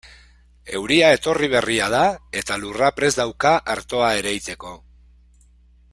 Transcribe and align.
Euria 0.77 1.11
etorri 1.17 1.49
berria 1.51 1.91
da 1.95 2.01
eta 2.41 2.57
lurra 2.63 2.91
prest 3.01 3.21
dauka 3.23 3.55
artoa 3.75 4.11
ereiteko. 4.23 4.77